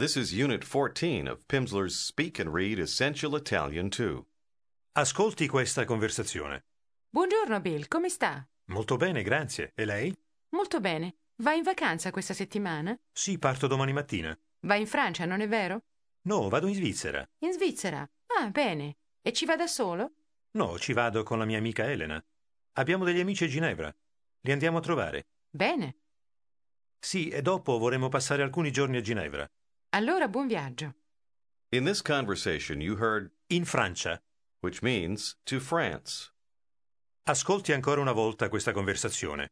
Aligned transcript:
This 0.00 0.16
is 0.16 0.32
Unit 0.32 0.64
14 0.64 1.28
of 1.28 1.46
Pimsleur's 1.46 1.94
Speak 1.94 2.38
and 2.38 2.54
Read 2.54 2.78
Essential 2.78 3.36
Italian 3.36 3.90
2. 3.90 4.24
Ascolti 4.92 5.46
questa 5.46 5.84
conversazione. 5.84 6.64
Buongiorno 7.10 7.60
Bill, 7.60 7.86
come 7.86 8.08
sta? 8.08 8.42
Molto 8.68 8.96
bene, 8.96 9.22
grazie. 9.22 9.72
E 9.74 9.84
lei? 9.84 10.18
Molto 10.56 10.80
bene. 10.80 11.16
Va 11.42 11.52
in 11.52 11.62
vacanza 11.64 12.10
questa 12.12 12.32
settimana? 12.32 12.98
Sì, 13.12 13.38
parto 13.38 13.66
domani 13.66 13.92
mattina. 13.92 14.34
Va 14.60 14.74
in 14.76 14.86
Francia, 14.86 15.26
non 15.26 15.42
è 15.42 15.48
vero? 15.48 15.82
No, 16.22 16.48
vado 16.48 16.66
in 16.66 16.76
Svizzera. 16.76 17.22
In 17.40 17.52
Svizzera? 17.52 18.00
Ah, 18.40 18.48
bene. 18.48 18.96
E 19.20 19.34
ci 19.34 19.44
va 19.44 19.56
da 19.56 19.66
solo? 19.66 20.12
No, 20.52 20.78
ci 20.78 20.94
vado 20.94 21.22
con 21.24 21.36
la 21.36 21.44
mia 21.44 21.58
amica 21.58 21.84
Elena. 21.84 22.24
Abbiamo 22.78 23.04
degli 23.04 23.20
amici 23.20 23.44
a 23.44 23.48
Ginevra. 23.48 23.94
Li 24.40 24.50
andiamo 24.50 24.78
a 24.78 24.80
trovare. 24.80 25.26
Bene. 25.50 25.96
Sì, 26.98 27.28
e 27.28 27.42
dopo 27.42 27.76
vorremmo 27.76 28.08
passare 28.08 28.42
alcuni 28.42 28.72
giorni 28.72 28.96
a 28.96 29.02
Ginevra. 29.02 29.46
Allora 29.90 30.28
buon 30.28 30.46
viaggio. 30.46 30.94
In 31.70 31.84
this 31.84 32.02
conversation, 32.02 32.80
you 32.80 32.96
heard 32.98 33.30
In 33.48 33.64
Francia. 33.64 34.20
which 34.62 34.82
means 34.82 35.38
to 35.44 35.58
France. 35.58 36.30
Ascolti 37.24 37.72
ancora 37.72 38.00
una 38.00 38.12
volta 38.12 38.48
questa 38.50 38.72
conversazione. 38.72 39.48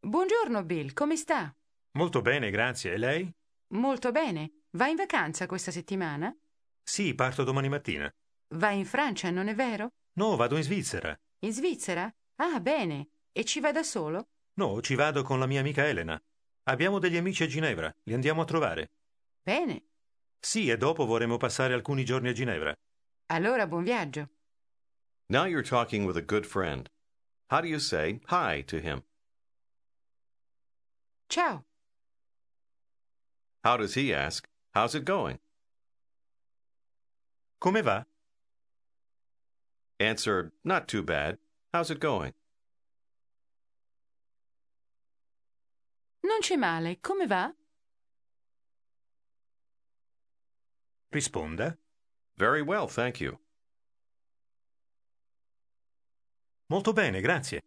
Buongiorno 0.00 0.64
Bill, 0.64 0.92
come 0.94 1.16
sta? 1.16 1.54
Molto 1.92 2.22
bene, 2.22 2.50
grazie. 2.50 2.94
E 2.94 2.96
lei? 2.96 3.30
Molto 3.74 4.12
bene. 4.12 4.62
Va 4.70 4.88
in 4.88 4.96
vacanza 4.96 5.46
questa 5.46 5.70
settimana? 5.70 6.34
Sì, 6.82 7.14
parto 7.14 7.44
domani 7.44 7.68
mattina. 7.68 8.10
Va 8.54 8.70
in 8.70 8.86
Francia, 8.86 9.30
non 9.30 9.48
è 9.48 9.54
vero? 9.54 9.90
No, 10.14 10.34
vado 10.36 10.56
in 10.56 10.62
Svizzera. 10.62 11.14
In 11.40 11.52
Svizzera? 11.52 12.10
Ah, 12.36 12.58
bene. 12.60 13.08
E 13.32 13.44
ci 13.44 13.60
va 13.60 13.70
da 13.72 13.82
solo? 13.82 14.28
No, 14.54 14.80
ci 14.80 14.94
vado 14.94 15.22
con 15.22 15.38
la 15.38 15.46
mia 15.46 15.60
amica 15.60 15.86
Elena. 15.86 16.18
Abbiamo 16.64 16.98
degli 16.98 17.16
amici 17.16 17.42
a 17.42 17.46
Ginevra. 17.46 17.94
Li 18.04 18.14
andiamo 18.14 18.40
a 18.42 18.44
trovare. 18.46 18.92
Bene. 19.46 19.80
Sì, 20.40 20.68
e 20.70 20.76
dopo 20.76 21.06
vorremmo 21.06 21.36
passare 21.36 21.72
alcuni 21.72 22.04
giorni 22.04 22.28
a 22.28 22.32
Ginevra. 22.32 22.74
Allora 23.26 23.68
buon 23.68 23.84
viaggio. 23.84 24.28
Now 25.28 25.44
you're 25.44 25.62
talking 25.62 26.04
with 26.04 26.16
a 26.16 26.20
good 26.20 26.44
friend. 26.44 26.88
How 27.48 27.60
do 27.60 27.68
you 27.68 27.78
say 27.78 28.20
hi 28.26 28.64
to 28.66 28.78
him? 28.78 29.04
Ciao. 31.28 31.64
How 33.62 33.76
does 33.76 33.94
he 33.94 34.12
ask, 34.12 34.48
How's 34.74 34.96
it 34.96 35.04
going? 35.04 35.38
Come 37.60 37.82
va? 37.82 38.04
Answer, 40.00 40.52
Not 40.64 40.88
too 40.88 41.04
bad. 41.04 41.38
How's 41.72 41.90
it 41.90 42.00
going? 42.00 42.34
Non 46.24 46.40
c'è 46.40 46.56
male. 46.56 46.96
Come 47.00 47.28
va? 47.28 47.54
Risponda. 51.10 51.78
Very 52.36 52.62
well, 52.62 52.86
thank 52.88 53.20
you. 53.20 53.38
Molto 56.68 56.92
bene, 56.92 57.20
grazie. 57.20 57.62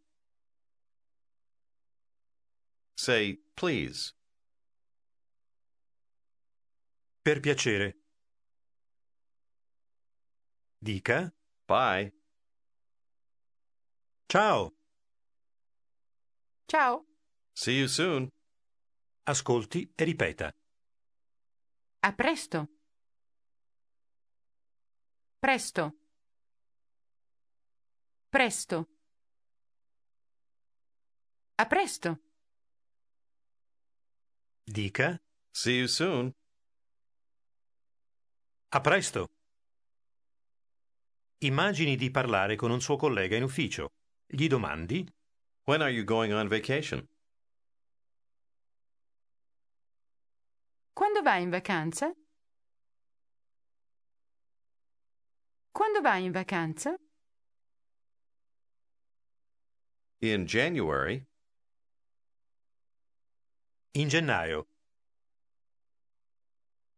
Say, 2.93 3.41
please. 3.55 4.13
Per 7.21 7.39
piacere. 7.39 7.97
Dica. 10.77 11.33
Bye. 11.65 12.11
Ciao. 14.27 14.73
Ciao. 16.65 17.05
See 17.53 17.77
you 17.77 17.87
soon. 17.87 18.27
Ascolti 19.23 19.91
e 19.95 20.03
ripeta. 20.03 20.53
A 22.01 22.13
presto. 22.13 22.78
Presto. 25.39 25.95
Presto. 28.29 28.89
A 31.55 31.65
presto. 31.65 32.19
Dica. 34.63 35.17
See 35.49 35.77
you 35.77 35.87
soon. 35.87 36.31
A 38.71 38.81
presto. 38.81 39.27
Immagini 41.37 41.95
di 41.95 42.11
parlare 42.11 42.57
con 42.57 42.69
un 42.71 42.81
suo 42.81 42.97
collega 42.97 43.37
in 43.37 43.43
ufficio. 43.43 43.93
Gli 44.27 44.47
domandi. 44.47 45.09
When 45.63 45.81
are 45.81 45.91
you 45.91 46.03
going 46.03 46.33
on 46.33 46.49
vacation? 46.49 47.07
Quando 50.91 51.21
vai 51.21 51.43
in 51.43 51.49
vacanza? 51.49 52.13
Quando 55.71 56.01
vai 56.01 56.23
in 56.23 56.31
vacanza? 56.31 56.97
In 60.21 60.45
January. 60.45 61.25
In 63.93 64.09
gennaio. 64.09 64.65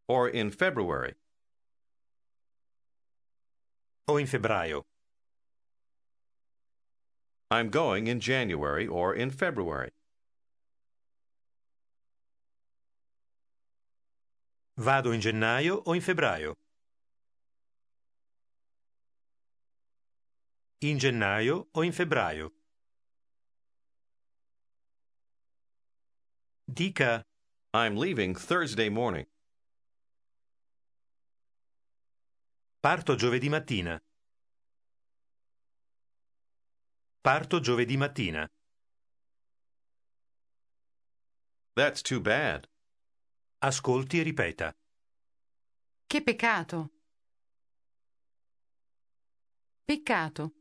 Or 0.08 0.30
in 0.30 0.52
February. 0.52 1.16
O 4.08 4.18
in 4.18 4.26
febbraio. 4.26 4.84
I'm 7.52 7.70
going 7.70 8.08
in 8.08 8.20
January 8.20 8.88
or 8.88 9.14
in 9.14 9.30
February. 9.30 9.92
Vado 14.78 15.12
in 15.12 15.22
gennaio 15.22 15.84
o 15.86 15.94
in 15.94 16.02
febbraio. 16.02 16.56
In 20.84 20.98
gennaio 20.98 21.68
o 21.74 21.84
in 21.84 21.92
febbraio. 21.92 22.54
Dica. 26.66 27.24
I'm 27.74 27.96
leaving 27.96 28.36
Thursday 28.36 28.90
morning. 28.90 29.28
Parto 32.80 33.16
giovedì 33.16 33.48
mattina. 33.48 34.02
Parto 37.22 37.60
giovedì 37.60 37.96
mattina. 37.96 38.50
That's 41.76 42.02
too 42.02 42.20
bad. 42.20 42.68
Ascolti 43.60 44.20
e 44.20 44.24
ripeta. 44.24 44.76
Che 46.08 46.24
peccato. 46.24 46.90
Peccato. 49.86 50.61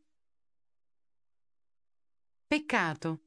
Peccato. 2.51 3.21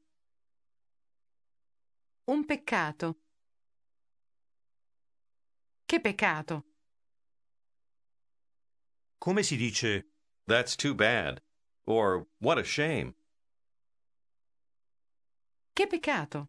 Un 2.24 2.44
peccato. 2.44 3.20
Che 5.86 6.00
peccato. 6.02 6.64
Come 9.16 9.42
si 9.42 9.56
dice 9.56 10.10
That's 10.46 10.76
too 10.76 10.94
bad. 10.94 11.40
Or 11.86 12.26
what 12.38 12.58
a 12.58 12.64
shame. 12.64 13.14
Che 15.72 15.86
peccato. 15.86 16.48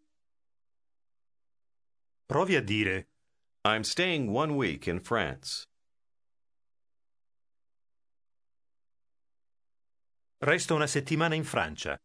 provi 2.26 2.58
a 2.58 2.62
dire 2.62 3.08
I'm 3.64 3.84
staying 3.84 4.28
one 4.28 4.54
week 4.54 4.88
in 4.88 5.00
France. 5.00 5.64
resto 10.40 10.76
una 10.76 10.88
settimana 10.88 11.36
in 11.36 11.46
Francia. 11.46 11.98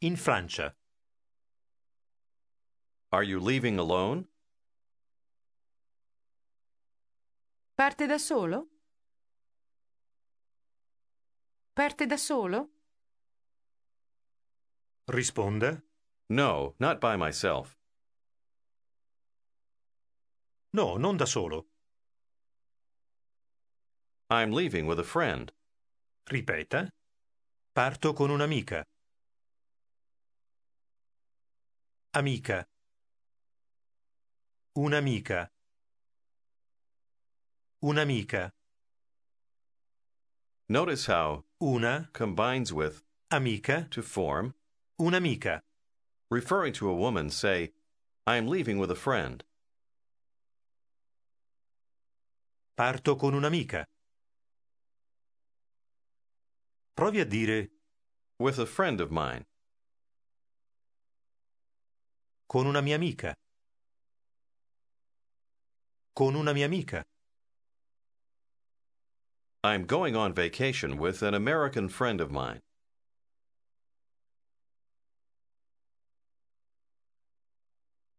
In 0.00 0.16
Francia. 0.16 0.74
Are 3.12 3.22
you 3.22 3.40
leaving 3.40 3.78
alone? 3.78 4.26
Parte 7.74 8.06
da 8.06 8.18
solo? 8.18 8.66
Parte 11.74 12.06
da 12.06 12.16
solo? 12.16 12.68
Risponda 15.08 15.82
No, 16.28 16.74
not 16.78 17.00
by 17.00 17.16
myself. 17.16 17.74
no, 20.72 20.98
non 20.98 21.16
da 21.16 21.24
solo. 21.24 21.64
I'm 24.28 24.52
leaving 24.52 24.86
with 24.86 24.98
a 24.98 25.04
friend. 25.04 25.50
Ripeta. 26.30 26.90
Parto 27.74 28.12
con 28.14 28.28
un'amica. 28.30 28.82
Amica. 32.16 32.66
Un'amica. 34.74 35.50
Un'amica. 37.84 38.52
Notice 40.66 41.04
how 41.04 41.44
Una 41.62 42.08
combines 42.14 42.72
with 42.72 43.04
amica. 43.30 43.86
to 43.90 44.00
form. 44.00 44.54
Un'amica. 44.98 45.60
Referring 46.30 46.72
to 46.72 46.88
a 46.88 46.94
woman, 46.96 47.28
say, 47.28 47.72
I'm 48.26 48.48
leaving 48.48 48.78
with 48.78 48.90
a 48.90 48.94
friend. 48.94 49.44
Parto 52.78 53.18
con 53.20 53.34
un'amica. 53.34 53.84
Provi 56.96 57.20
a 57.20 57.26
dire 57.26 57.68
With 58.38 58.58
a 58.58 58.64
friend 58.64 59.02
of 59.02 59.10
mine. 59.10 59.44
Con 62.46 62.66
una 62.66 62.80
mia 62.80 62.94
amica. 62.94 63.34
Con 66.14 66.34
una 66.34 66.52
mia 66.52 66.64
amica. 66.64 67.04
I'm 69.64 69.84
going 69.84 70.14
on 70.14 70.32
vacation 70.32 70.96
with 70.96 71.22
an 71.22 71.34
American 71.34 71.88
friend 71.88 72.20
of 72.20 72.30
mine. 72.30 72.60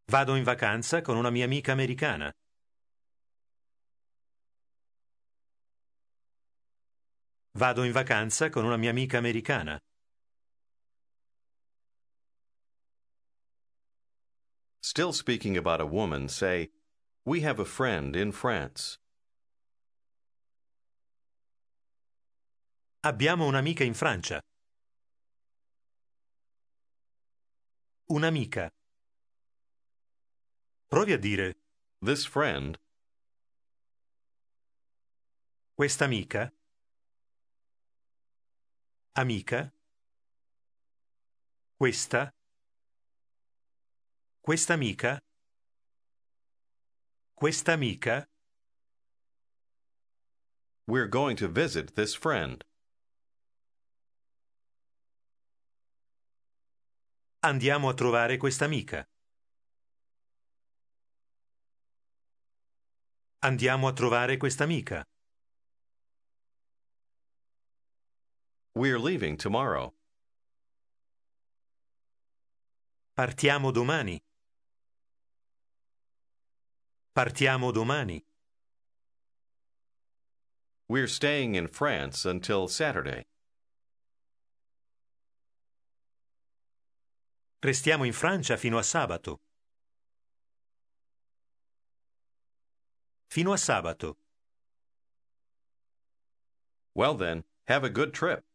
Vado 0.09 0.35
in 0.35 0.43
vacanza 0.43 1.01
con 1.01 1.17
una 1.17 1.31
mia 1.31 1.45
amica 1.45 1.71
americana. 1.71 2.31
Vado 7.57 7.83
in 7.83 7.91
vacanza 7.91 8.49
con 8.49 8.65
una 8.65 8.77
mia 8.77 8.91
amica 8.91 9.17
americana. 9.17 9.79
Still 14.89 15.11
speaking 15.11 15.57
about 15.57 15.81
a 15.81 15.85
woman, 15.85 16.29
say, 16.29 16.69
We 17.25 17.41
have 17.41 17.59
a 17.59 17.65
friend 17.65 18.15
in 18.15 18.31
France. 18.31 18.97
Abbiamo 23.03 23.47
un'amica 23.47 23.83
in 23.83 23.93
Francia. 23.93 24.39
Un'amica. 28.11 28.69
Provi 30.87 31.11
a 31.11 31.17
dire 31.17 31.55
This 32.01 32.25
friend, 32.25 32.77
questa 35.75 36.05
amica. 36.05 36.49
Amica. 39.17 39.69
Questa. 41.77 42.36
Questa 44.47 44.75
amica. 44.75 45.19
Questa 47.33 47.73
amica. 47.73 48.25
we're 50.87 51.09
going 51.09 51.35
to 51.35 51.49
visit 51.49 51.95
this 51.95 52.15
friend. 52.15 52.63
Andiamo 57.43 57.89
a 57.89 57.93
trovare 57.93 58.37
questa 58.37 58.63
amica. 58.63 59.05
Andiamo 63.39 63.89
a 63.89 63.91
trovare 63.91 64.37
questa 64.37 64.63
amica. 64.63 65.03
We're 68.75 68.97
leaving 68.97 69.35
tomorrow. 69.35 69.93
Partiamo 73.13 73.71
domani. 73.71 74.26
Partiamo 77.17 77.71
domani. 77.71 78.23
We're 80.87 81.07
staying 81.07 81.55
in 81.55 81.67
France 81.67 82.25
until 82.29 82.67
Saturday. 82.67 83.25
Restiamo 87.59 88.03
in 88.03 88.13
Francia 88.13 88.55
fino 88.55 88.77
a 88.77 88.83
sabato. 88.83 89.39
Fino 93.31 93.51
a 93.51 93.57
sabato. 93.57 94.17
Well, 96.93 97.15
then, 97.15 97.45
have 97.65 97.83
a 97.83 97.89
good 97.89 98.13
trip. 98.13 98.45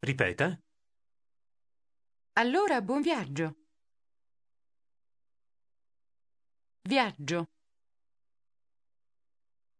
Ripeta. 0.00 0.58
Allora, 2.38 2.80
buon 2.80 3.02
viaggio. 3.02 3.54
Viaggio. 6.88 7.48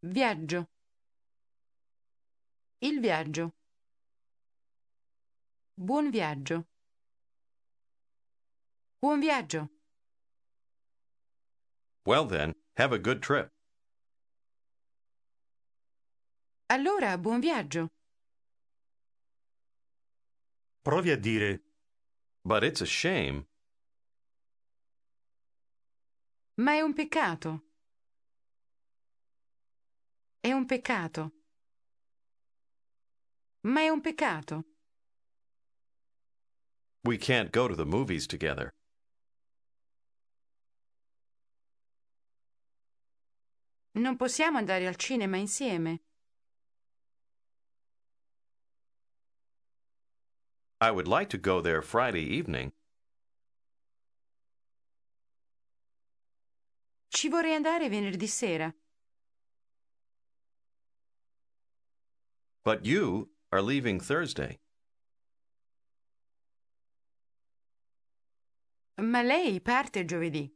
Viaggio. 0.09 0.69
Il 2.79 3.01
viaggio. 3.01 3.55
Buon 5.75 6.11
viaggio. 6.11 6.69
Buon 9.01 9.19
viaggio. 9.19 9.69
Well, 12.05 12.25
then, 12.25 12.55
have 12.77 12.93
a 12.93 12.99
good 12.99 13.21
trip. 13.21 13.51
Allora, 16.69 17.19
buon 17.19 17.41
viaggio. 17.41 17.89
Provi 20.85 21.11
a 21.11 21.17
dire 21.17 21.63
But 22.45 22.63
it's 22.63 22.81
a 22.81 22.87
shame. 22.87 23.49
Ma 26.59 26.75
è 26.75 26.81
un 26.81 26.95
peccato. 26.95 27.66
È 30.47 30.53
un 30.53 30.65
peccato. 30.65 31.33
Ma 33.63 33.81
è 33.81 33.89
un 33.89 34.01
peccato. 34.01 34.63
We 37.01 37.17
can't 37.17 37.51
go 37.51 37.67
to 37.67 37.75
the 37.75 37.85
movies 37.85 38.27
together. 38.27 38.71
Non 43.95 44.15
possiamo 44.15 44.59
andare 44.59 44.87
al 44.87 44.95
cinema 44.95 45.37
insieme. 45.37 46.05
I 50.81 50.91
would 50.91 51.09
like 51.09 51.27
to 51.31 51.39
go 51.39 51.61
there 51.61 51.83
Friday 51.83 52.39
evening. 52.39 52.73
Ci 57.09 57.29
vorrei 57.29 57.55
andare 57.55 57.89
venerdì 57.89 58.29
sera. 58.29 58.73
But 62.67 62.85
you 62.85 63.29
are 63.53 63.63
leaving 63.63 64.01
Thursday. 64.01 64.59
Ma 69.01 69.23
lei 69.23 69.61
parte 69.61 70.05
giovedì. 70.05 70.51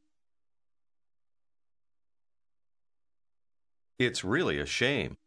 It's 3.96 4.24
really 4.24 4.58
a 4.58 4.66
shame. 4.66 5.18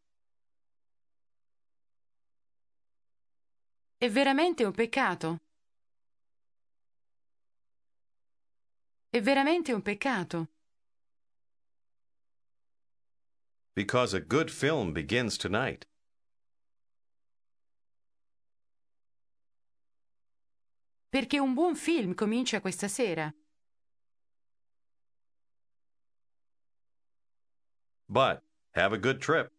È 3.98 4.10
veramente 4.10 4.66
un 4.66 4.74
peccato. 4.74 5.40
È 9.10 9.22
veramente 9.22 9.72
un 9.72 9.82
peccato. 9.82 10.50
Because 13.74 14.14
a 14.14 14.20
good 14.20 14.52
film 14.52 14.92
begins 14.92 15.38
tonight. 15.38 15.88
Perché 21.14 21.38
un 21.38 21.54
buon 21.54 21.76
film 21.76 22.16
comincia 22.16 22.60
questa 22.60 22.88
sera. 22.88 23.32
But 28.08 28.42
have 28.72 28.94
a 28.94 28.98
good 28.98 29.22
trip. 29.22 29.52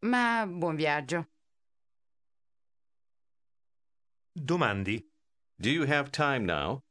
Ma 0.00 0.46
buon 0.46 0.76
viaggio. 0.76 1.28
domandi. 4.34 5.06
Do 5.58 5.70
you 5.70 5.86
have 5.86 6.10
time 6.10 6.44
now? 6.44 6.82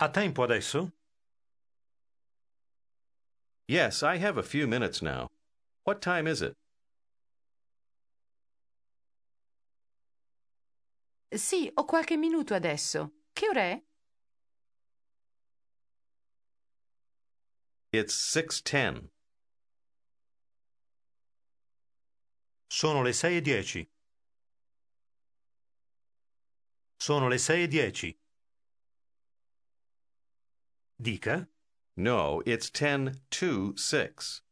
Ha 0.00 0.08
tempo 0.08 0.42
adesso? 0.42 0.90
Yes, 3.68 4.02
I 4.02 4.16
have 4.16 4.38
a 4.38 4.42
few 4.42 4.66
minutes 4.66 5.02
now. 5.02 5.28
What 5.84 6.00
time 6.00 6.26
is 6.26 6.40
it? 6.40 6.56
Sì, 11.34 11.70
ho 11.72 11.84
qualche 11.84 12.16
minuto 12.16 12.54
adesso. 12.54 13.20
Che 13.32 13.48
ora 13.48 13.62
è? 13.62 13.82
It's 17.90 18.14
6:10. 18.14 19.10
Sono 22.66 23.02
le 23.02 23.12
sei 23.12 23.36
e 23.36 23.40
dieci. 23.40 23.90
Sono 26.96 27.28
le 27.28 27.38
sei 27.38 27.62
e 27.64 27.68
dieci. 27.68 28.18
Dica. 31.00 31.48
No, 31.96 32.42
it's 32.46 32.70
10 32.70 33.22
to 33.30 33.74
6. 33.76 34.42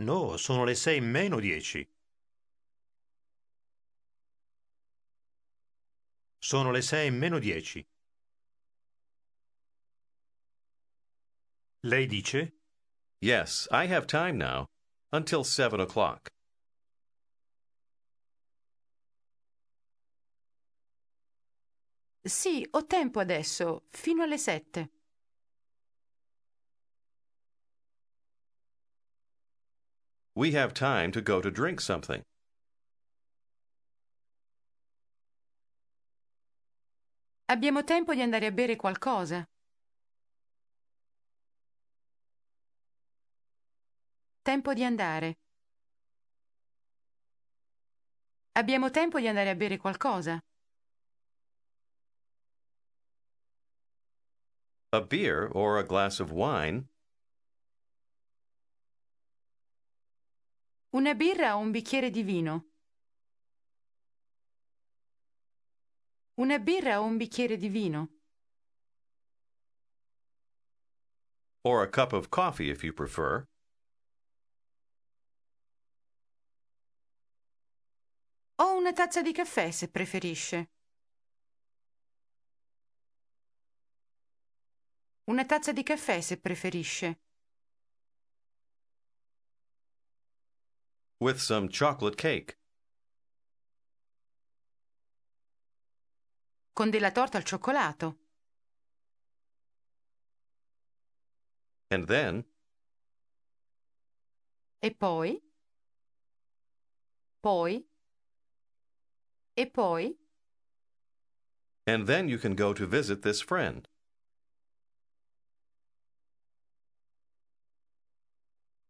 No, 0.00 0.36
sono 0.36 0.64
le 0.64 0.74
sei 0.76 1.00
meno 1.00 1.40
dieci. 1.40 1.86
Sono 6.38 6.70
le 6.70 6.82
sei 6.82 7.10
meno 7.10 7.38
dieci. 7.40 7.84
Lei 11.80 12.06
dice? 12.06 12.52
Yes, 13.20 13.66
I 13.72 13.86
have 13.86 14.06
time 14.06 14.36
now, 14.36 14.66
until 15.12 15.42
seven 15.42 15.80
o'clock. 15.80 16.28
Sì, 22.22 22.64
ho 22.70 22.84
tempo 22.86 23.18
adesso, 23.18 23.86
fino 23.90 24.22
alle 24.22 24.38
sette. 24.38 24.97
We 30.38 30.52
have 30.52 30.72
time 30.72 31.10
to 31.12 31.20
go 31.20 31.40
to 31.40 31.50
drink 31.50 31.80
something. 31.80 32.22
Abbiamo 37.50 37.82
tempo 37.82 38.14
di 38.14 38.22
andare 38.22 38.46
a 38.46 38.52
bere 38.52 38.76
qualcosa. 38.76 39.42
Tempo 44.42 44.74
di 44.74 44.84
andare. 44.84 45.34
Abbiamo 48.52 48.90
tempo 48.90 49.18
di 49.18 49.26
andare 49.26 49.50
a 49.50 49.56
bere 49.56 49.76
qualcosa. 49.76 50.38
A 54.92 55.00
beer 55.00 55.48
or 55.50 55.78
a 55.78 55.82
glass 55.82 56.20
of 56.20 56.30
wine. 56.30 56.86
Una 60.90 61.14
birra 61.14 61.54
o 61.54 61.58
un 61.58 61.70
bicchiere 61.70 62.08
di 62.08 62.22
vino? 62.22 62.70
Una 66.36 66.58
birra 66.58 67.00
o 67.00 67.04
un 67.04 67.18
bicchiere 67.18 67.58
di 67.58 67.68
vino? 67.68 68.08
Or 71.62 71.82
a 71.82 71.90
cup 71.90 72.14
of 72.14 72.30
coffee 72.30 72.70
if 72.70 72.82
you 72.82 72.94
prefer. 72.94 73.44
O 78.56 78.76
una 78.78 78.92
tazza 78.94 79.20
di 79.20 79.32
caffè 79.32 79.70
se 79.70 79.90
preferisce. 79.90 80.70
Una 85.24 85.44
tazza 85.44 85.72
di 85.72 85.82
caffè 85.82 86.22
se 86.22 86.40
preferisce. 86.40 87.20
With 91.20 91.40
some 91.40 91.68
chocolate 91.68 92.16
cake. 92.16 92.56
Con 96.72 96.90
della 96.90 97.10
torta 97.10 97.38
al 97.38 97.42
cioccolato. 97.44 98.18
And 101.90 102.06
then, 102.06 102.44
E 104.80 104.94
poi? 104.94 105.42
Poi? 107.40 107.84
E 109.56 109.66
poi? 109.66 110.16
and 111.86 112.06
then 112.06 112.28
you 112.28 112.38
can 112.38 112.54
go 112.54 112.72
to 112.74 112.86
visit 112.86 113.22
this 113.22 113.40
friend. 113.40 113.88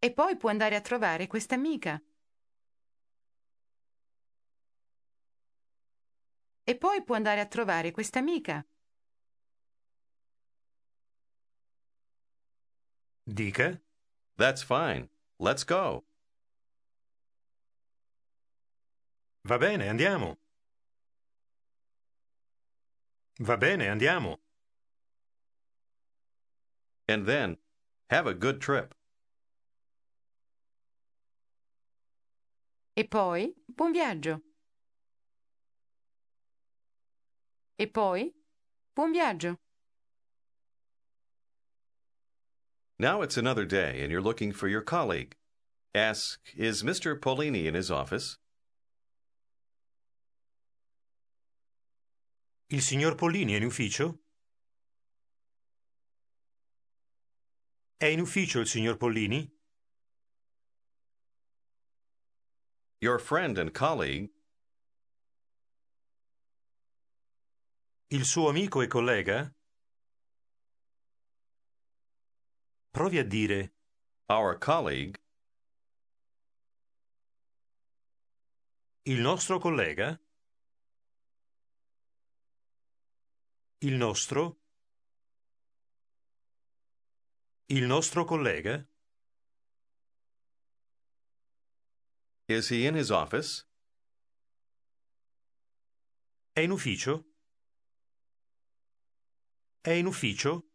E 0.00 0.12
poi 0.12 0.36
può 0.36 0.50
andare 0.50 0.74
a 0.76 0.80
trovare 0.80 1.26
questa 1.28 1.54
amica. 1.54 2.02
E 6.68 6.76
poi 6.76 7.02
può 7.02 7.14
andare 7.14 7.40
a 7.40 7.46
trovare 7.46 7.92
questa 7.92 8.18
amica. 8.18 8.62
Dica? 13.24 13.80
That's 14.36 14.62
fine. 14.62 15.08
Let's 15.38 15.64
go. 15.64 16.04
Va 19.44 19.56
bene, 19.56 19.88
andiamo. 19.88 20.36
Va 23.38 23.56
bene, 23.56 23.88
andiamo. 23.88 24.38
And 27.06 27.24
then, 27.24 27.56
have 28.10 28.26
a 28.28 28.34
good 28.34 28.60
trip. 28.60 28.94
E 32.92 33.08
poi, 33.08 33.54
buon 33.64 33.92
viaggio. 33.92 34.47
E 37.80 37.86
poi, 37.86 38.32
buon 38.92 39.12
viaggio. 39.12 39.56
Now 42.98 43.22
it's 43.22 43.36
another 43.36 43.64
day 43.64 44.02
and 44.02 44.10
you're 44.10 44.20
looking 44.20 44.52
for 44.52 44.66
your 44.66 44.82
colleague. 44.82 45.36
Ask, 45.94 46.40
is 46.56 46.82
Mr. 46.82 47.16
Polini 47.16 47.68
in 47.68 47.74
his 47.74 47.88
office? 47.88 48.36
Il 52.70 52.80
signor 52.82 53.14
Pollini 53.14 53.52
è 53.52 53.56
in 53.56 53.64
ufficio? 53.64 54.18
È 57.96 58.06
in 58.06 58.20
ufficio 58.20 58.58
il 58.58 58.66
signor 58.66 58.96
Pollini? 58.96 59.52
Your 63.00 63.20
friend 63.20 63.56
and 63.56 63.72
colleague, 63.72 64.30
Il 68.10 68.24
suo 68.24 68.48
amico 68.48 68.80
e 68.80 68.86
collega? 68.86 69.54
Provi 72.90 73.18
a 73.18 73.24
dire 73.24 73.74
our 74.28 74.56
colleague, 74.58 75.20
il 79.02 79.20
nostro 79.20 79.58
collega? 79.58 80.18
Il 83.80 83.94
nostro? 83.94 84.58
Il 87.66 87.84
nostro 87.84 88.24
collega? 88.24 88.88
is 92.48 92.70
he 92.70 92.86
in 92.86 92.94
his 92.94 93.10
office? 93.10 93.66
È 96.52 96.60
in 96.60 96.70
ufficio? 96.70 97.37
È 99.88 99.92
in 99.92 100.04
ufficio? 100.04 100.68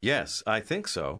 Yes, 0.00 0.42
I 0.46 0.62
think 0.62 0.88
so. 0.88 1.18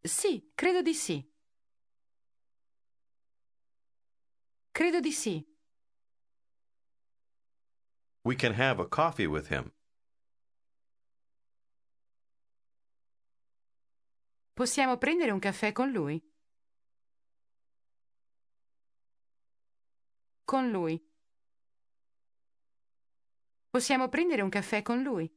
Sì, 0.00 0.52
credo 0.54 0.82
di 0.82 0.94
sì. 0.94 1.28
Credo 4.70 5.00
di 5.00 5.10
sì. 5.10 5.44
We 8.22 8.36
can 8.36 8.52
have 8.52 8.80
a 8.80 8.86
coffee 8.86 9.26
with 9.26 9.48
him. 9.48 9.72
Possiamo 14.54 14.96
prendere 14.96 15.32
un 15.32 15.40
caffè 15.40 15.72
con 15.72 15.90
lui? 15.90 16.22
Con 20.44 20.70
lui. 20.70 21.09
Possiamo 23.70 24.08
prendere 24.08 24.42
un 24.42 24.48
caffè 24.48 24.82
con 24.82 25.00
lui? 25.00 25.32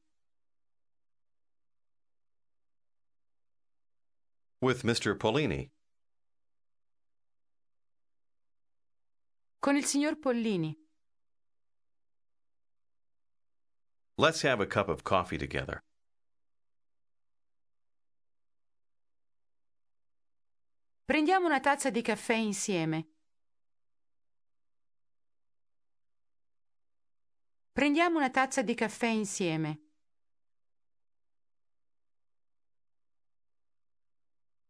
With 4.60 4.82
Mr. 4.84 5.16
Polini. 5.16 5.72
Con 9.60 9.76
il 9.76 9.86
signor 9.86 10.18
Pollini. 10.18 10.76
Let's 14.16 14.44
have 14.44 14.64
a 14.64 14.68
cup 14.68 14.90
of 14.90 15.04
coffee 15.04 15.38
together. 15.38 15.84
Prendiamo 21.06 21.46
una 21.46 21.60
tazza 21.60 21.92
di 21.92 22.02
caffè 22.02 22.34
insieme. 22.34 23.13
Prendiamo 27.84 28.18
una 28.18 28.30
tazza 28.30 28.62
di 28.62 28.76
caffè 28.76 29.08
insieme. 29.08 29.82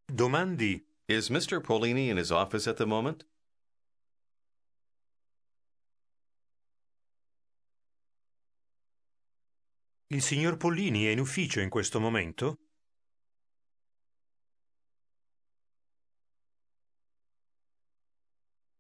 Domandi 0.04 0.84
Is 1.06 1.30
Mr. 1.30 1.62
Polini 1.62 2.10
in 2.10 2.18
his 2.18 2.32
office 2.32 2.68
at 2.68 2.78
the 2.78 2.88
moment? 2.88 3.24
Il 10.08 10.24
signor 10.24 10.58
Pollini 10.58 11.06
è 11.06 11.12
in 11.12 11.20
ufficio 11.20 11.60
in 11.60 11.70
questo 11.70 12.00
momento? 12.00 12.62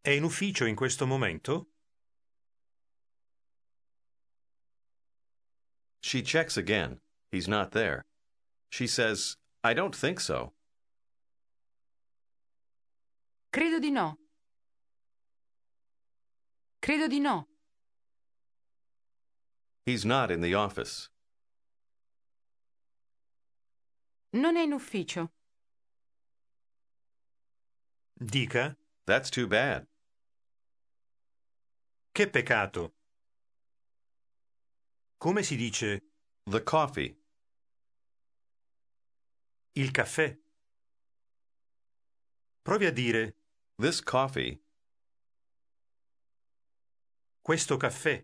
È 0.01 0.09
in 0.09 0.23
ufficio 0.23 0.65
in 0.65 0.73
questo 0.73 1.05
momento? 1.05 1.72
She 6.03 6.21
checks 6.21 6.57
again. 6.57 6.99
He's 7.31 7.47
not 7.47 7.71
there. 7.71 8.03
She 8.69 8.87
says, 8.87 9.37
I 9.63 9.73
don't 9.73 9.95
think 9.95 10.19
so. 10.19 10.51
Credo 13.53 13.79
di 13.79 13.89
no. 13.89 14.17
Credo 16.81 17.07
di 17.07 17.19
no. 17.19 17.47
He's 19.85 20.03
not 20.05 20.29
in 20.29 20.41
the 20.41 20.53
office. 20.53 21.09
Non 24.33 24.57
è 24.57 24.63
in 24.63 24.73
ufficio. 24.73 25.29
Dica. 28.19 28.75
That's 29.05 29.29
too 29.29 29.47
bad. 29.47 29.85
Che 32.13 32.27
peccato. 32.27 32.91
Come 35.23 35.41
si 35.41 35.55
dice 35.55 35.99
The 36.43 36.61
coffee. 36.63 37.17
il 39.75 39.89
caffè? 39.91 40.37
Provi 42.61 42.85
a 42.87 42.91
dire 42.91 43.37
This 43.77 44.01
coffee. 44.03 44.61
questo 47.41 47.77
caffè. 47.77 48.21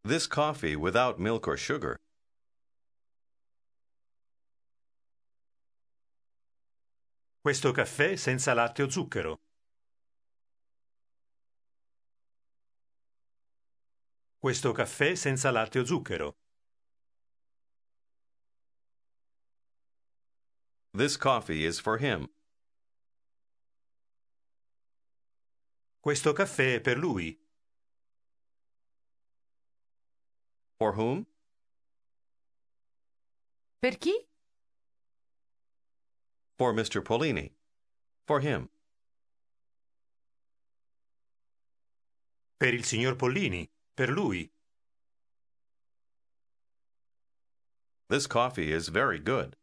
This 0.00 0.26
coffee 0.26 0.74
without 0.74 1.18
milk 1.18 1.46
or 1.46 1.58
sugar. 1.58 1.96
Questo 7.42 7.72
caffè 7.72 8.16
senza 8.16 8.54
latte 8.54 8.82
o 8.82 8.88
zucchero. 8.88 9.47
Questo 14.40 14.70
caffè 14.70 15.16
senza 15.16 15.50
latte 15.50 15.80
o 15.80 15.84
zucchero. 15.84 16.36
This 20.92 21.16
coffee 21.16 21.64
is 21.64 21.80
for 21.80 21.98
him. 21.98 22.28
Questo 26.00 26.32
caffè 26.32 26.74
è 26.76 26.80
per 26.80 26.96
lui. 26.98 27.36
For 30.78 30.94
whom? 30.96 31.26
Per 33.80 33.98
chi? 33.98 34.28
For 36.56 36.72
Mr. 36.72 37.02
Polini. 37.02 37.52
For 38.24 38.40
him. 38.40 38.68
Per 42.56 42.72
il 42.72 42.84
signor 42.84 43.16
Pollini. 43.16 43.68
Per 43.98 44.06
lui. 44.06 44.48
This 48.08 48.28
coffee 48.28 48.70
is 48.70 48.90
very 48.90 49.18
good. 49.18 49.56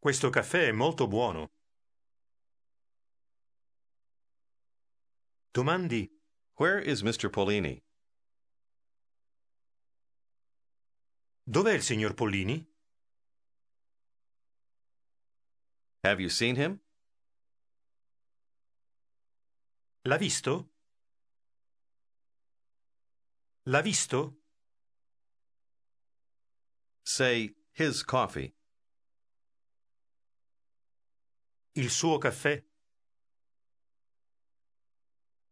Questo 0.00 0.30
caffè 0.30 0.66
è 0.66 0.72
molto 0.72 1.06
buono. 1.06 1.52
Domandi. 5.54 6.10
Where 6.56 6.80
is 6.80 7.02
Mr. 7.02 7.30
Polini? 7.30 7.80
Dov'è 11.44 11.74
il 11.74 11.82
signor 11.82 12.14
Pollini? 12.14 12.66
Have 16.02 16.20
you 16.20 16.28
seen 16.28 16.56
him? 16.56 16.80
L'ha 20.04 20.16
visto? 20.16 20.68
L'ha 23.66 23.82
visto? 23.82 24.36
Say 27.04 27.54
his 27.72 28.02
coffee. 28.02 28.54
Il 31.74 31.88
suo 31.90 32.18
caffè? 32.18 32.62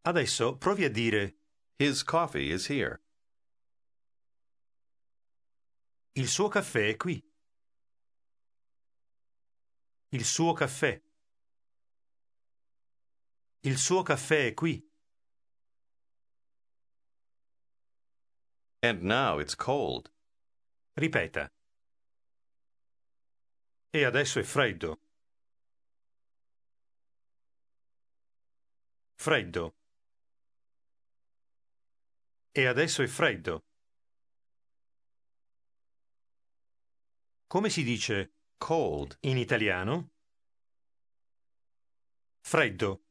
Adesso 0.02 0.56
provi 0.56 0.84
a 0.84 0.90
dire 0.90 1.36
His 1.78 2.02
coffee 2.02 2.50
is 2.52 2.66
here. 2.68 3.00
il 6.20 6.28
suo 6.28 6.48
caffè 6.48 6.88
è 6.88 6.96
qui. 6.96 7.22
Il 10.10 10.24
suo 10.24 10.52
caffè. 10.52 11.00
Il 13.62 13.76
suo 13.76 14.02
caffè 14.02 14.46
è 14.46 14.54
qui. 14.54 14.82
And 18.82 19.02
now 19.02 19.38
it's 19.38 19.54
cold. 19.54 20.10
Ripeta. 20.94 21.52
E 23.90 24.04
adesso 24.04 24.38
è 24.38 24.42
freddo. 24.42 25.00
Freddo. 29.16 29.74
E 32.52 32.66
adesso 32.66 33.02
è 33.02 33.06
freddo. 33.06 33.64
Come 37.46 37.68
si 37.68 37.82
dice 37.82 38.32
Cold. 38.56 39.18
in 39.20 39.36
italiano? 39.36 40.12
Freddo. 42.40 43.09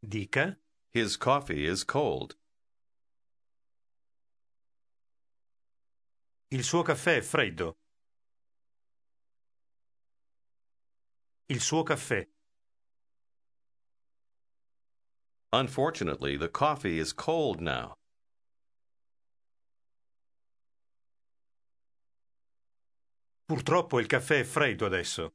Dica. 0.00 0.56
His 0.92 1.16
coffee 1.16 1.66
is 1.66 1.84
cold. 1.84 2.36
Il 6.50 6.62
suo 6.62 6.82
caffè 6.82 7.16
è 7.16 7.22
freddo. 7.22 7.76
Il 11.48 11.60
suo 11.60 11.82
caffè. 11.82 12.26
Unfortunately, 15.52 16.36
the 16.36 16.48
coffee 16.48 16.98
is 16.98 17.12
cold 17.12 17.60
now. 17.60 17.94
Purtroppo 23.46 24.00
il 24.00 24.06
caffè 24.06 24.40
è 24.40 24.44
freddo 24.44 24.86
adesso. 24.86 25.34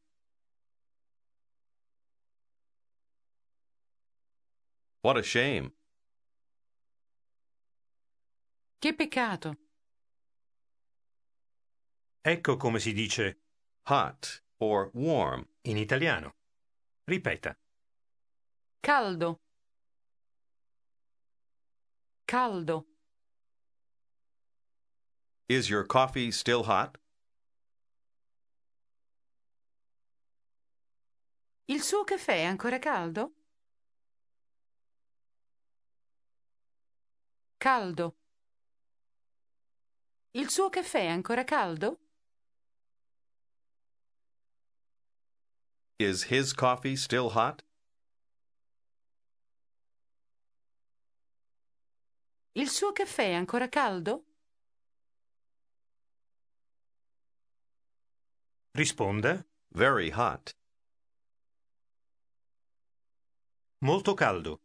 What 5.02 5.18
a 5.18 5.24
shame. 5.24 5.72
Che 8.80 8.94
peccato. 8.94 9.58
Ecco 12.24 12.56
come 12.58 12.80
si 12.80 12.94
dice 12.94 13.38
Hot 13.88 14.44
or 14.60 14.92
warm. 14.94 15.48
in 15.64 15.78
italiano. 15.78 16.36
Ripeta. 17.08 17.56
Caldo. 18.80 19.40
Caldo. 22.26 22.86
Is 25.48 25.68
your 25.70 25.84
coffee 25.86 26.32
still 26.32 26.64
hot? 26.64 26.98
Il 31.66 31.82
suo 31.82 32.04
caffè 32.04 32.38
è 32.40 32.44
ancora 32.44 32.80
caldo? 32.80 33.34
Caldo. 37.62 38.16
Il 40.32 40.50
suo 40.50 40.70
caffè 40.70 41.02
è 41.02 41.10
ancora 41.10 41.44
caldo? 41.44 42.00
Is 46.00 46.32
his 46.32 46.54
coffee 46.54 46.96
still 46.96 47.30
hot? 47.36 47.64
Il 52.54 52.68
suo 52.68 52.92
caffè 52.94 53.30
è 53.30 53.34
ancora 53.34 53.70
caldo? 53.70 54.26
Risponda. 58.72 59.46
Very 59.76 60.12
hot. 60.12 60.52
Molto 63.84 64.16
caldo. 64.16 64.62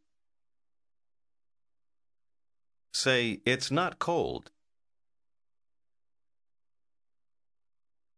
Say, 2.98 3.42
it's 3.44 3.70
not 3.70 3.98
cold. 3.98 4.50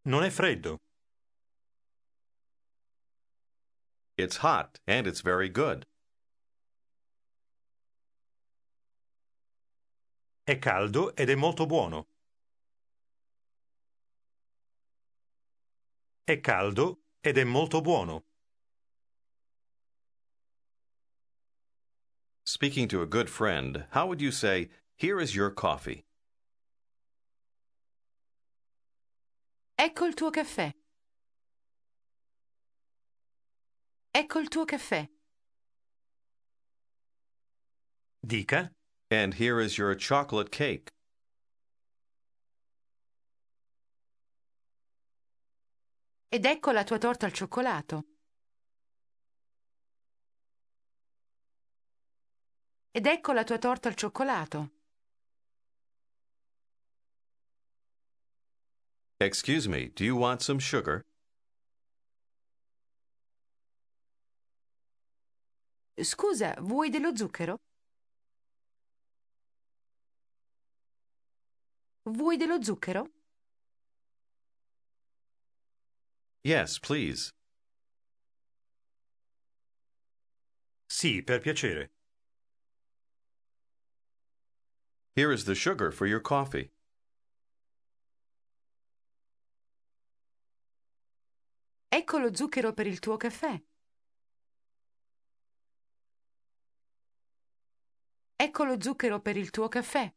Non 0.04 0.22
è 0.22 0.30
freddo. 0.30 0.76
It's 4.16 4.36
hot 4.36 4.78
and 4.86 5.08
it's 5.08 5.20
very 5.20 5.48
good. 5.48 5.84
È 10.44 10.60
caldo 10.60 11.12
ed 11.16 11.28
è 11.28 11.34
molto 11.34 11.66
buono. 11.66 12.06
È 16.22 16.40
caldo 16.40 17.00
ed 17.20 17.36
è 17.36 17.44
molto 17.44 17.80
buono. 17.80 18.22
Speaking 22.50 22.88
to 22.88 23.02
a 23.02 23.06
good 23.06 23.28
friend, 23.28 23.84
how 23.90 24.06
would 24.06 24.22
you 24.22 24.30
say, 24.30 24.70
Here 24.96 25.20
is 25.20 25.37
your 25.37 25.50
coffee? 25.50 26.06
Ecco 29.78 30.06
il 30.06 30.14
tuo 30.14 30.30
caffè. 30.30 30.72
Ecco 34.14 34.38
il 34.38 34.48
tuo 34.48 34.64
caffè. 34.64 35.06
Dica, 38.26 38.70
And 39.11 39.34
here 39.34 39.61
is 39.61 39.76
your 39.76 39.94
chocolate 39.94 40.50
cake. 40.50 40.88
Ed 46.30 46.46
ecco 46.46 46.72
la 46.72 46.84
tua 46.84 46.96
torta 46.96 47.26
al 47.26 47.32
cioccolato. 47.32 48.04
Ed 52.90 53.07
ecco 53.07 53.33
la 53.33 53.44
tua 53.44 53.59
torta 53.59 53.88
al 53.88 53.94
cioccolato. 53.94 54.70
Excuse 59.20 59.68
me, 59.68 59.88
do 59.94 60.05
you 60.05 60.16
want 60.16 60.42
some 60.42 60.59
sugar? 60.61 61.05
Scusa, 66.01 66.55
vuoi 66.61 66.88
dello 66.90 67.14
zucchero? 67.16 67.57
Vuoi 72.05 72.37
dello 72.37 72.62
zucchero? 72.62 73.11
Yes, 76.42 76.79
please. 76.79 77.31
sì, 80.98 81.22
per 81.22 81.38
piacere. 81.38 81.97
Here 85.18 85.33
is 85.33 85.46
the 85.46 85.57
sugar 85.57 85.90
for 85.90 86.07
your 86.07 86.20
coffee. 86.20 86.70
Ecco 91.90 92.18
lo 92.18 92.33
zucchero 92.33 92.72
per 92.72 92.87
il 92.87 93.00
tuo 93.00 93.16
caffè. 93.16 93.61
Ecco 98.37 98.62
lo 98.62 98.81
zucchero 98.81 99.20
per 99.20 99.37
il 99.37 99.50
tuo 99.50 99.66
caffè. 99.66 100.14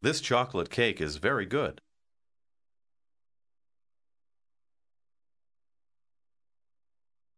This 0.00 0.20
chocolate 0.20 0.68
cake 0.68 1.00
is 1.00 1.18
very 1.18 1.48
good. 1.48 1.80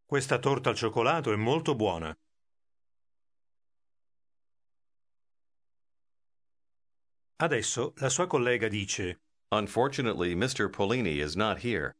Questa 0.05 0.39
torta 0.39 0.69
al 0.69 0.77
cioccolato 0.77 1.33
è 1.33 1.37
molto 1.37 1.75
buona. 1.75 2.15
Adesso 7.37 7.95
la 7.97 8.09
sua 8.09 8.27
collega 8.27 8.69
dice 8.69 9.21
Unfortunately, 9.51 10.35
Mr. 10.35 10.69
Polini 10.69 11.21
is 11.21 11.35
not 11.35 11.59
here. 11.59 11.97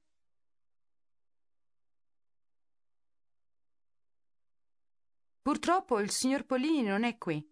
Purtroppo 5.43 6.01
il 6.01 6.11
signor 6.11 6.45
Polini 6.45 6.83
non 6.83 7.05
è 7.05 7.19
qui. 7.19 7.45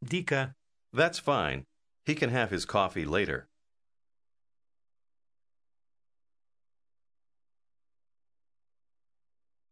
Dica, 0.00 0.54
That's 0.92 1.18
fine. 1.20 1.64
He 2.04 2.14
can 2.14 2.30
have 2.30 2.50
his 2.50 2.64
coffee 2.64 3.04
later. 3.04 3.48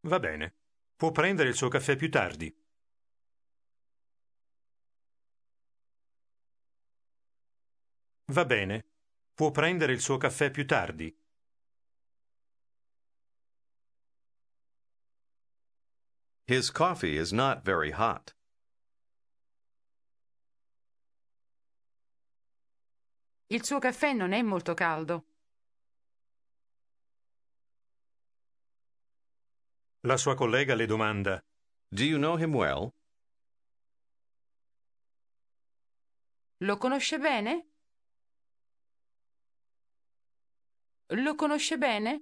va 0.06 0.20
bene, 0.20 0.54
può 0.96 1.10
prendere 1.10 1.48
il 1.48 1.54
suo 1.54 1.68
caffè 1.68 1.96
più 1.96 2.10
tardi. 2.10 2.54
Va 8.32 8.44
bene, 8.44 8.84
può 9.34 9.52
prendere 9.52 9.92
il 9.92 10.00
suo 10.00 10.16
caffè 10.16 10.50
più 10.50 10.66
tardi. 10.66 11.16
His 16.48 16.70
coffee 16.70 17.18
is 17.18 17.30
not 17.32 17.62
very 17.62 17.92
hot. 17.92 18.34
Il 23.48 23.64
suo 23.64 23.78
caffè 23.78 24.12
non 24.12 24.32
è 24.32 24.42
molto 24.42 24.74
caldo. 24.74 25.26
La 30.00 30.16
sua 30.16 30.34
collega 30.34 30.74
le 30.74 30.86
domanda 30.86 31.40
Do 31.88 32.02
you 32.02 32.18
know 32.18 32.36
him 32.36 32.54
well? 32.54 32.92
Lo 36.58 36.76
conosce 36.76 37.18
bene? 37.18 37.75
Lo 41.10 41.34
conosce 41.34 41.78
bene? 41.78 42.20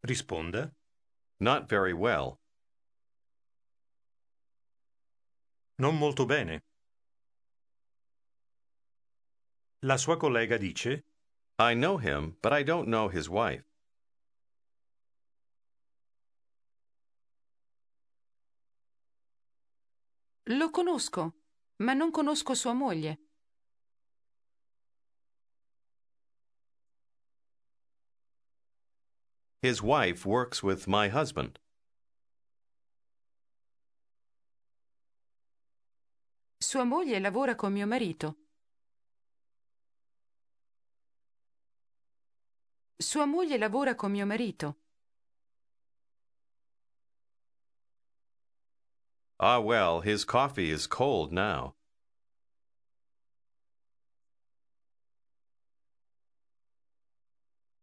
risponda 0.00 0.72
Not 1.40 1.68
very 1.68 1.92
well. 1.92 2.38
non 5.78 5.96
molto 5.96 6.26
bene. 6.26 6.64
La 9.80 9.96
sua 9.96 10.16
collega 10.16 10.56
dice 10.56 11.04
I 11.60 11.74
know 11.74 11.98
him, 11.98 12.36
but 12.40 12.52
I 12.52 12.62
don't 12.64 12.88
know 12.88 13.08
his 13.08 13.28
wife. 13.28 13.64
Lo 20.50 20.70
conosco, 20.70 21.34
ma 21.76 21.92
non 21.92 22.10
conosco 22.10 22.54
sua 22.54 22.72
moglie. 22.72 23.27
His 29.60 29.82
wife 29.82 30.24
works 30.24 30.62
with 30.62 30.86
my 30.86 31.08
husband. 31.08 31.58
Sua 36.60 36.84
moglie 36.84 37.18
lavora 37.18 37.56
con 37.56 37.72
mio 37.72 37.86
marito. 37.86 38.36
Sua 43.00 43.24
moglie 43.26 43.58
lavora 43.58 43.96
con 43.96 44.12
mio 44.12 44.26
marito. 44.26 44.76
Ah, 49.40 49.60
well, 49.60 50.00
his 50.02 50.24
coffee 50.24 50.70
is 50.70 50.86
cold 50.86 51.32
now. 51.32 51.74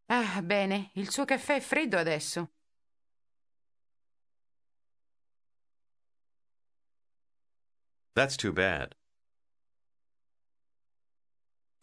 Ah, 0.07 0.41
bene, 0.41 0.91
il 0.95 1.09
suo 1.09 1.25
caffè 1.25 1.55
è 1.55 1.59
freddo 1.59 1.97
adesso. 1.97 2.51
That's 8.13 8.35
too 8.35 8.53
bad. 8.53 8.95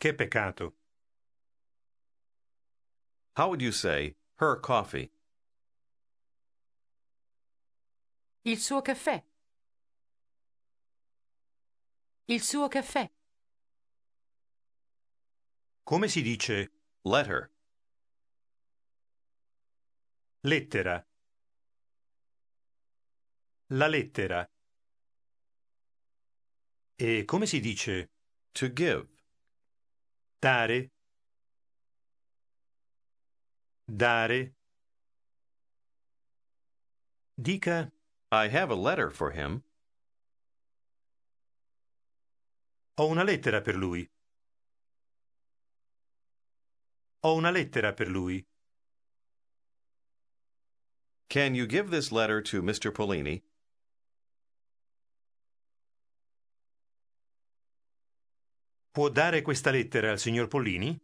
che 0.02 0.12
peccato. 0.14 0.74
How 3.37 3.46
would 3.46 3.62
you 3.62 3.70
say, 3.70 4.16
her 4.40 4.58
coffee? 4.58 5.12
Il 8.42 8.58
suo 8.58 8.82
caffè. 8.82 9.22
Il 12.26 12.42
suo 12.42 12.66
caffè. 12.66 13.08
Come 15.85 16.08
si 16.08 16.20
dice 16.20 16.72
Letter. 17.04 17.52
Lettera? 20.44 21.05
La 23.68 23.87
lettera. 23.87 24.46
E 26.94 27.24
come 27.24 27.46
si 27.46 27.61
dice 27.61 28.11
To 28.52 28.72
give. 28.72 29.09
dare? 30.38 30.90
Dare? 33.85 34.55
Dica 37.35 37.90
I 38.31 38.48
have 38.48 38.70
a 38.70 38.76
letter 38.76 39.11
for 39.11 39.33
him. 39.33 39.62
ho 42.94 43.07
una 43.07 43.22
lettera 43.24 43.61
per 43.62 43.74
lui. 43.74 44.09
Ho 47.20 47.35
una 47.35 47.50
lettera 47.50 47.92
per 47.94 48.09
lui. 48.09 48.44
Can 51.33 51.55
you 51.55 51.66
give 51.66 51.88
this 51.88 52.12
letter 52.12 52.42
to 52.42 52.61
Mr. 52.61 52.92
Polini? 52.92 53.40
Può 58.95 59.11
dare 59.11 59.40
questa 59.40 59.71
lettera 59.71 60.11
al 60.11 60.18
signor 60.18 60.47
Polini? 60.47 61.01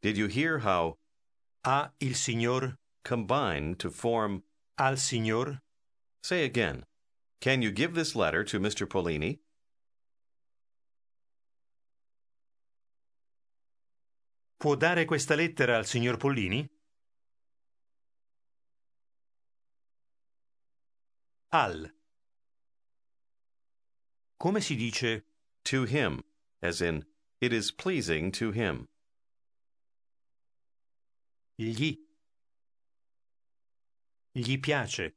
Did 0.00 0.16
you 0.16 0.28
hear 0.28 0.60
how 0.60 0.94
a 1.64 1.90
il 1.98 2.14
signor 2.14 2.76
combine 3.02 3.74
to 3.78 3.90
form 3.90 4.44
al 4.78 4.96
signor? 4.96 5.58
Say 6.22 6.44
again. 6.44 6.84
Can 7.40 7.62
you 7.62 7.72
give 7.72 7.94
this 7.94 8.14
letter 8.14 8.44
to 8.44 8.60
Mr. 8.60 8.88
Polini? 8.88 9.40
Può 14.56 14.74
dare 14.74 15.04
questa 15.04 15.34
lettera 15.34 15.76
al 15.76 15.86
signor 15.86 16.16
Pollini? 16.16 16.68
Al. 21.48 21.94
Come 24.36 24.60
si 24.60 24.76
dice 24.76 25.24
To 25.62 25.84
him, 25.84 26.22
as 26.60 26.80
in, 26.80 27.04
it 27.40 27.52
is 27.52 27.72
pleasing 27.72 28.30
to 28.32 28.50
him. 28.50 28.88
gli? 31.56 31.98
Gli 34.32 34.58
piace. 34.58 35.14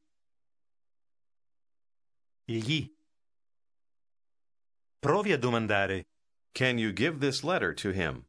Gli. 2.46 2.90
Provi 5.02 5.34
a 5.34 5.38
domandare. 5.38 6.06
Can 6.54 6.78
you 6.78 6.92
give 6.94 7.20
this 7.20 7.44
letter 7.44 7.74
to 7.74 7.92
him? 7.92 8.29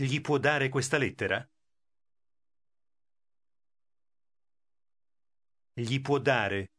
Gli 0.00 0.22
può 0.22 0.38
dare 0.38 0.70
questa 0.70 0.96
lettera? 0.96 1.46
Gli 5.74 6.00
può 6.00 6.18
dare. 6.18 6.70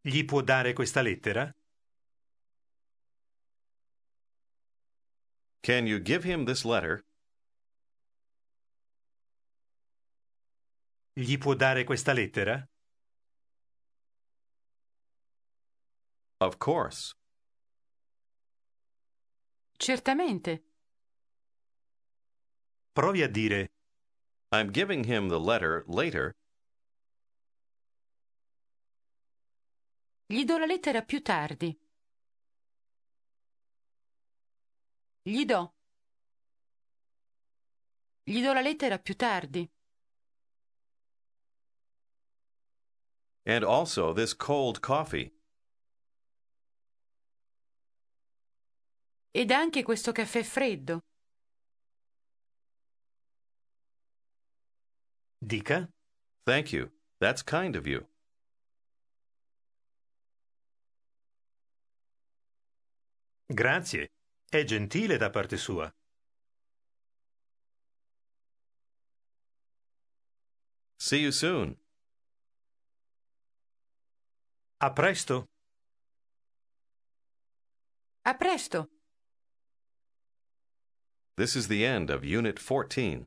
Gli 0.00 0.24
può 0.24 0.40
dare 0.40 0.72
questa 0.72 1.02
lettera? 1.02 1.54
Can 5.60 5.86
you 5.86 6.00
give 6.00 6.24
him 6.24 6.46
this 6.46 6.64
letter? 6.64 7.04
Gli 11.12 11.36
può 11.36 11.54
dare 11.54 11.84
questa 11.84 12.14
lettera? 12.14 12.66
Of 16.40 16.56
course. 16.56 17.12
Certamente. 19.82 20.62
Provi 22.92 23.22
a 23.22 23.28
dire 23.28 23.72
I'm 24.52 24.70
giving 24.70 25.02
him 25.02 25.28
the 25.28 25.40
letter 25.40 25.82
later. 25.88 26.36
Gli 30.26 30.44
do 30.44 30.56
la 30.58 30.66
lettera 30.66 31.02
più 31.02 31.20
tardi. 31.20 31.76
Gli 35.22 35.44
do. 35.44 35.74
Gli 38.22 38.40
do 38.40 38.52
la 38.52 38.60
lettera 38.60 39.00
più 39.00 39.16
tardi. 39.16 39.68
And 43.44 43.64
also 43.64 44.12
this 44.12 44.32
cold 44.32 44.78
coffee. 44.78 45.32
Ed 49.34 49.50
anche 49.50 49.82
questo 49.82 50.12
caffè 50.12 50.42
freddo. 50.42 51.00
dica 55.38 55.88
Thank 56.44 56.72
you. 56.72 56.90
That's 57.18 57.42
kind 57.42 57.76
of 57.76 57.86
you. 57.86 58.06
grazie. 63.52 64.08
È 64.48 64.64
gentile 64.64 65.16
da 65.16 65.30
parte 65.30 65.56
sua. 65.56 65.90
See 70.96 71.20
you 71.20 71.30
soon. 71.30 71.76
A 74.78 74.92
presto. 74.92 75.46
A 78.24 78.34
presto. 78.34 79.01
This 81.38 81.56
is 81.56 81.68
the 81.68 81.86
end 81.86 82.10
of 82.10 82.26
Unit 82.26 82.58
14. 82.58 83.26